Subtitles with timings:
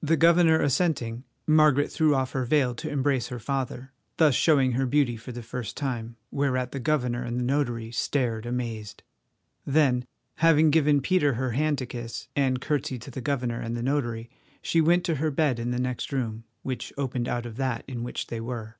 [0.00, 4.86] The governor assenting, Margaret threw off her veil to embrace her father, thus showing her
[4.86, 9.02] beauty for the first time, whereat the governor and the notary stared amazed.
[9.66, 13.82] Then having given Peter her hand to kiss, and curtseyed to the governor and the
[13.82, 14.30] notary,
[14.62, 18.02] she went to her bed in the next room, which opened out of that in
[18.02, 18.78] which they were.